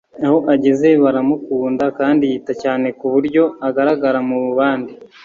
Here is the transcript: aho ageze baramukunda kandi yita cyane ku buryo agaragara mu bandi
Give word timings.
aho 0.25 0.37
ageze 0.53 0.87
baramukunda 1.03 1.85
kandi 1.99 2.23
yita 2.31 2.53
cyane 2.63 2.87
ku 2.99 3.05
buryo 3.13 3.43
agaragara 3.67 4.19
mu 4.29 4.39
bandi 4.57 4.93